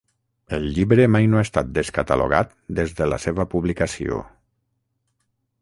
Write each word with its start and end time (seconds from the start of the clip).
El 0.57 0.63
llibre 0.77 1.05
mai 1.15 1.27
no 1.33 1.41
ha 1.41 1.43
estat 1.49 1.69
descatalogat 1.75 2.57
des 2.81 2.97
de 3.01 3.11
la 3.13 3.23
seva 3.29 3.49
publicació. 3.55 4.23